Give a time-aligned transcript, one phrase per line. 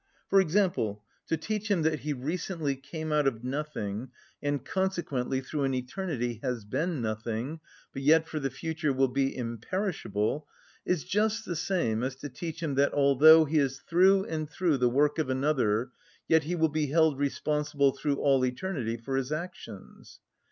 [0.31, 4.09] For example, to teach him that he recently came out of nothing,
[4.41, 7.59] and consequently through an eternity has been nothing,
[7.93, 10.47] but yet for the future will be imperishable,
[10.87, 14.77] is just the same as to teach him that although he is through and through
[14.77, 15.91] the work of another,
[16.27, 20.19] yet he will be held responsible through all eternity for his actions.